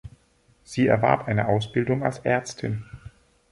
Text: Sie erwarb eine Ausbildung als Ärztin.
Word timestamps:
Sie 0.63 0.87
erwarb 0.87 1.27
eine 1.27 1.47
Ausbildung 1.47 2.01
als 2.01 2.17
Ärztin. 2.17 2.85